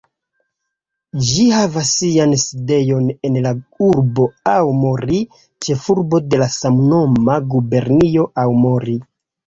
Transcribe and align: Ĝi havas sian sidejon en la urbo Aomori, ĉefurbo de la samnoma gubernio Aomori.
Ĝi 1.27 1.43
havas 1.55 1.91
sian 1.97 2.33
sidejon 2.45 3.13
en 3.31 3.39
la 3.47 3.53
urbo 3.91 4.27
Aomori, 4.55 5.23
ĉefurbo 5.69 6.25
de 6.33 6.45
la 6.45 6.53
samnoma 6.59 7.41
gubernio 7.57 8.31
Aomori. 8.49 9.03